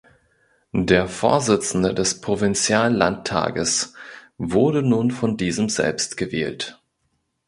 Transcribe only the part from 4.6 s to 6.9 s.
nun von diesem selbst gewählt.